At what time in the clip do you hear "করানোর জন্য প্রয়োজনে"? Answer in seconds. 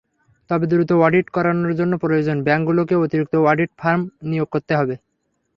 1.35-2.45